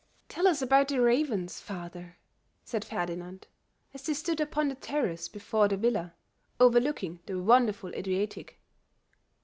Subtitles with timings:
[0.29, 2.17] "Tell us about the ravens, father,"
[2.63, 3.45] said Ferdinand,
[3.93, 6.15] as they stood upon the terrace before the villa,
[6.59, 8.59] overlooking the wonderful Adriatic.